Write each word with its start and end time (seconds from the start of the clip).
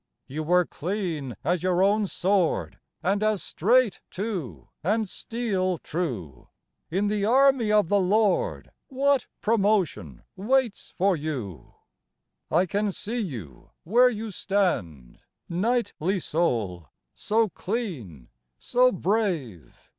You 0.25 0.41
were 0.41 0.65
clean 0.65 1.35
as 1.43 1.61
your 1.61 1.83
own 1.83 2.07
sword 2.07 2.79
And 3.03 3.21
as 3.21 3.43
straight 3.43 4.01
too 4.09 4.69
and 4.83 5.07
steel 5.07 5.77
true. 5.77 6.47
In 6.89 7.05
the 7.07 7.23
Army 7.25 7.71
of 7.71 7.87
the 7.89 7.99
Lord 7.99 8.71
What 8.87 9.27
promotion 9.41 10.23
waits 10.35 10.95
for 10.97 11.15
you 11.15 11.75
I 12.49 12.61
I 12.61 12.65
can 12.65 12.91
see 12.91 13.19
you 13.19 13.69
where 13.83 14.09
you 14.09 14.31
stand, 14.31 15.19
Knightly 15.47 16.19
soul, 16.19 16.89
so 17.13 17.49
clean, 17.49 18.29
so 18.57 18.91
brave. 18.91 19.87